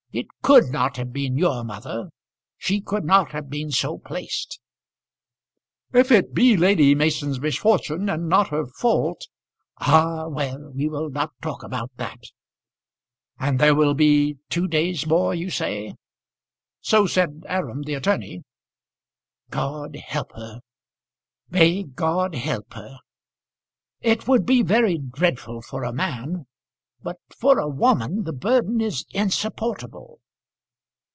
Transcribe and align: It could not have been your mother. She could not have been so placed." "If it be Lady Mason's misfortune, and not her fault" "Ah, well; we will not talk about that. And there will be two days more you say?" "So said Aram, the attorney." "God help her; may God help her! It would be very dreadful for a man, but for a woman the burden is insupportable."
It 0.13 0.25
could 0.41 0.71
not 0.71 0.97
have 0.97 1.13
been 1.13 1.37
your 1.37 1.63
mother. 1.63 2.09
She 2.57 2.81
could 2.81 3.05
not 3.05 3.31
have 3.31 3.49
been 3.49 3.71
so 3.71 3.97
placed." 3.97 4.59
"If 5.93 6.11
it 6.11 6.33
be 6.33 6.57
Lady 6.57 6.93
Mason's 6.93 7.39
misfortune, 7.39 8.09
and 8.09 8.27
not 8.27 8.49
her 8.49 8.65
fault" 8.65 9.29
"Ah, 9.79 10.27
well; 10.27 10.69
we 10.75 10.89
will 10.89 11.09
not 11.09 11.31
talk 11.41 11.63
about 11.63 11.91
that. 11.95 12.25
And 13.39 13.57
there 13.57 13.73
will 13.73 13.93
be 13.93 14.35
two 14.49 14.67
days 14.67 15.07
more 15.07 15.33
you 15.33 15.49
say?" 15.49 15.95
"So 16.81 17.07
said 17.07 17.43
Aram, 17.47 17.83
the 17.83 17.93
attorney." 17.93 18.41
"God 19.49 19.95
help 19.95 20.33
her; 20.33 20.59
may 21.49 21.83
God 21.83 22.35
help 22.35 22.73
her! 22.73 22.97
It 24.01 24.27
would 24.27 24.45
be 24.45 24.61
very 24.61 24.97
dreadful 24.97 25.61
for 25.61 25.85
a 25.85 25.93
man, 25.93 26.47
but 27.03 27.17
for 27.35 27.57
a 27.57 27.67
woman 27.67 28.25
the 28.25 28.31
burden 28.31 28.79
is 28.79 29.03
insupportable." 29.09 30.19